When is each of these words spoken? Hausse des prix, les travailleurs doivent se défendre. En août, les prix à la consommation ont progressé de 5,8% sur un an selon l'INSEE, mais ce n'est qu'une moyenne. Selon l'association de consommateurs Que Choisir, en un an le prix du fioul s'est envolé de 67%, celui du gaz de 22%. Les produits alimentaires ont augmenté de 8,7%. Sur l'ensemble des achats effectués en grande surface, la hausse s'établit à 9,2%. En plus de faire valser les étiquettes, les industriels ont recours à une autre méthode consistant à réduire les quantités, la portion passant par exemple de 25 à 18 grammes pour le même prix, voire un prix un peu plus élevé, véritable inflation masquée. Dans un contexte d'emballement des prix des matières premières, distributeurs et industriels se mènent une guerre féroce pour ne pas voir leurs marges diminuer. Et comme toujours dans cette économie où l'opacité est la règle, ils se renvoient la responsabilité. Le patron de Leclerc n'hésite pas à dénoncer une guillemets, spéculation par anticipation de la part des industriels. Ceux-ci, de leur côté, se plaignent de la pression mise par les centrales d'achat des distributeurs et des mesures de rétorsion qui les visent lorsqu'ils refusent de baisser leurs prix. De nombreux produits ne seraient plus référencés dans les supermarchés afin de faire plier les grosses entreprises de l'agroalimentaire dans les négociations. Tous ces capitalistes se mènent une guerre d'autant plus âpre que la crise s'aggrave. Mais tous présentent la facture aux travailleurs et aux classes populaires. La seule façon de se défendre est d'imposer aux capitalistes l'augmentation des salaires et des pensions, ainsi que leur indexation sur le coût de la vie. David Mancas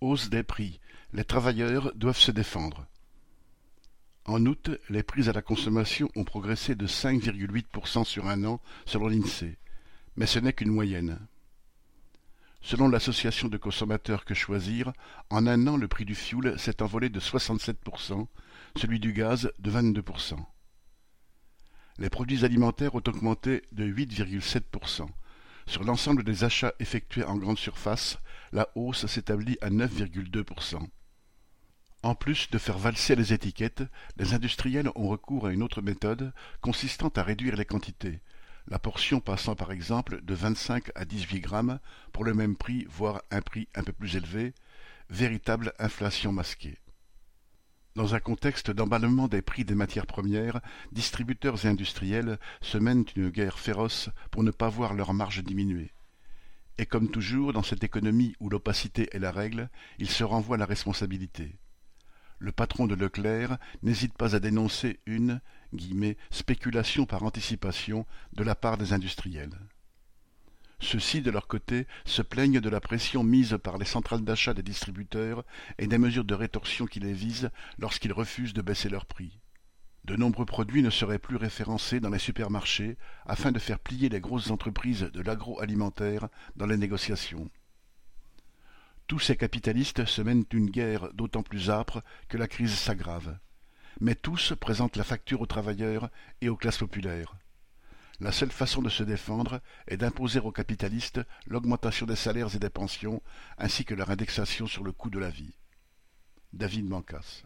Hausse 0.00 0.30
des 0.30 0.42
prix, 0.42 0.80
les 1.12 1.24
travailleurs 1.24 1.92
doivent 1.94 2.16
se 2.16 2.30
défendre. 2.30 2.86
En 4.24 4.46
août, 4.46 4.70
les 4.88 5.02
prix 5.02 5.28
à 5.28 5.32
la 5.32 5.42
consommation 5.42 6.08
ont 6.16 6.24
progressé 6.24 6.74
de 6.74 6.86
5,8% 6.86 8.04
sur 8.04 8.26
un 8.26 8.44
an 8.44 8.60
selon 8.86 9.08
l'INSEE, 9.08 9.58
mais 10.16 10.26
ce 10.26 10.38
n'est 10.38 10.52
qu'une 10.52 10.70
moyenne. 10.70 11.18
Selon 12.62 12.88
l'association 12.88 13.48
de 13.48 13.56
consommateurs 13.56 14.24
Que 14.24 14.34
Choisir, 14.34 14.92
en 15.30 15.46
un 15.46 15.66
an 15.66 15.76
le 15.76 15.88
prix 15.88 16.04
du 16.04 16.14
fioul 16.14 16.58
s'est 16.58 16.82
envolé 16.82 17.08
de 17.08 17.20
67%, 17.20 18.26
celui 18.76 19.00
du 19.00 19.12
gaz 19.12 19.50
de 19.58 19.70
22%. 19.70 20.36
Les 21.98 22.08
produits 22.08 22.44
alimentaires 22.44 22.94
ont 22.94 23.02
augmenté 23.06 23.62
de 23.72 23.84
8,7%. 23.84 25.08
Sur 25.70 25.84
l'ensemble 25.84 26.24
des 26.24 26.42
achats 26.42 26.72
effectués 26.80 27.22
en 27.22 27.36
grande 27.36 27.56
surface, 27.56 28.18
la 28.50 28.66
hausse 28.74 29.06
s'établit 29.06 29.56
à 29.60 29.70
9,2%. 29.70 30.84
En 32.02 32.16
plus 32.16 32.50
de 32.50 32.58
faire 32.58 32.76
valser 32.76 33.14
les 33.14 33.32
étiquettes, 33.32 33.84
les 34.16 34.34
industriels 34.34 34.90
ont 34.96 35.06
recours 35.06 35.46
à 35.46 35.52
une 35.52 35.62
autre 35.62 35.80
méthode 35.80 36.32
consistant 36.60 37.12
à 37.14 37.22
réduire 37.22 37.54
les 37.54 37.64
quantités, 37.64 38.18
la 38.66 38.80
portion 38.80 39.20
passant 39.20 39.54
par 39.54 39.70
exemple 39.70 40.20
de 40.22 40.34
25 40.34 40.90
à 40.96 41.04
18 41.04 41.38
grammes 41.38 41.78
pour 42.12 42.24
le 42.24 42.34
même 42.34 42.56
prix, 42.56 42.84
voire 42.90 43.22
un 43.30 43.40
prix 43.40 43.68
un 43.76 43.84
peu 43.84 43.92
plus 43.92 44.16
élevé, 44.16 44.54
véritable 45.08 45.72
inflation 45.78 46.32
masquée. 46.32 46.80
Dans 48.00 48.14
un 48.14 48.18
contexte 48.18 48.70
d'emballement 48.70 49.28
des 49.28 49.42
prix 49.42 49.66
des 49.66 49.74
matières 49.74 50.06
premières, 50.06 50.62
distributeurs 50.90 51.66
et 51.66 51.68
industriels 51.68 52.38
se 52.62 52.78
mènent 52.78 53.04
une 53.14 53.28
guerre 53.28 53.58
féroce 53.58 54.08
pour 54.30 54.42
ne 54.42 54.50
pas 54.50 54.70
voir 54.70 54.94
leurs 54.94 55.12
marges 55.12 55.44
diminuer. 55.44 55.92
Et 56.78 56.86
comme 56.86 57.10
toujours 57.10 57.52
dans 57.52 57.62
cette 57.62 57.84
économie 57.84 58.34
où 58.40 58.48
l'opacité 58.48 59.10
est 59.12 59.18
la 59.18 59.30
règle, 59.30 59.68
ils 59.98 60.08
se 60.08 60.24
renvoient 60.24 60.56
la 60.56 60.64
responsabilité. 60.64 61.58
Le 62.38 62.52
patron 62.52 62.86
de 62.86 62.94
Leclerc 62.94 63.58
n'hésite 63.82 64.16
pas 64.16 64.34
à 64.34 64.40
dénoncer 64.40 65.00
une 65.04 65.42
guillemets, 65.74 66.16
spéculation 66.30 67.04
par 67.04 67.22
anticipation 67.22 68.06
de 68.32 68.44
la 68.44 68.54
part 68.54 68.78
des 68.78 68.94
industriels. 68.94 69.58
Ceux-ci, 70.80 71.20
de 71.20 71.30
leur 71.30 71.46
côté, 71.46 71.86
se 72.06 72.22
plaignent 72.22 72.60
de 72.60 72.68
la 72.70 72.80
pression 72.80 73.22
mise 73.22 73.58
par 73.62 73.76
les 73.76 73.84
centrales 73.84 74.24
d'achat 74.24 74.54
des 74.54 74.62
distributeurs 74.62 75.44
et 75.78 75.86
des 75.86 75.98
mesures 75.98 76.24
de 76.24 76.34
rétorsion 76.34 76.86
qui 76.86 77.00
les 77.00 77.12
visent 77.12 77.50
lorsqu'ils 77.78 78.12
refusent 78.12 78.54
de 78.54 78.62
baisser 78.62 78.88
leurs 78.88 79.06
prix. 79.06 79.38
De 80.04 80.16
nombreux 80.16 80.46
produits 80.46 80.82
ne 80.82 80.90
seraient 80.90 81.18
plus 81.18 81.36
référencés 81.36 82.00
dans 82.00 82.08
les 82.08 82.18
supermarchés 82.18 82.96
afin 83.26 83.52
de 83.52 83.58
faire 83.58 83.78
plier 83.78 84.08
les 84.08 84.20
grosses 84.20 84.50
entreprises 84.50 85.10
de 85.12 85.20
l'agroalimentaire 85.20 86.28
dans 86.56 86.66
les 86.66 86.78
négociations. 86.78 87.50
Tous 89.06 89.18
ces 89.18 89.36
capitalistes 89.36 90.06
se 90.06 90.22
mènent 90.22 90.46
une 90.52 90.70
guerre 90.70 91.12
d'autant 91.12 91.42
plus 91.42 91.68
âpre 91.68 92.02
que 92.28 92.38
la 92.38 92.48
crise 92.48 92.74
s'aggrave. 92.74 93.36
Mais 94.00 94.14
tous 94.14 94.54
présentent 94.58 94.96
la 94.96 95.04
facture 95.04 95.42
aux 95.42 95.46
travailleurs 95.46 96.08
et 96.40 96.48
aux 96.48 96.56
classes 96.56 96.78
populaires. 96.78 97.36
La 98.20 98.32
seule 98.32 98.50
façon 98.50 98.82
de 98.82 98.90
se 98.90 99.02
défendre 99.02 99.62
est 99.86 99.96
d'imposer 99.96 100.40
aux 100.40 100.52
capitalistes 100.52 101.20
l'augmentation 101.46 102.04
des 102.04 102.16
salaires 102.16 102.54
et 102.54 102.58
des 102.58 102.68
pensions, 102.68 103.22
ainsi 103.56 103.86
que 103.86 103.94
leur 103.94 104.10
indexation 104.10 104.66
sur 104.66 104.84
le 104.84 104.92
coût 104.92 105.08
de 105.08 105.18
la 105.18 105.30
vie. 105.30 105.56
David 106.52 106.86
Mancas 106.86 107.44